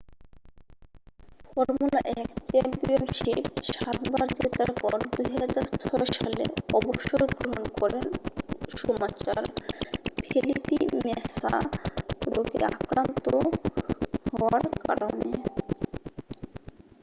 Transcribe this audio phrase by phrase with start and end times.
[1.47, 6.43] formula 1 championship সাতবার জেতার পর 2006 সালে
[6.77, 8.05] অবসর গ্রহণ করেন
[8.77, 9.41] শুমাচার
[10.21, 11.53] ফেলিপি ম্যাসা
[12.27, 13.25] রোগে আক্রান্ত
[14.29, 15.29] হওয়ার কারণে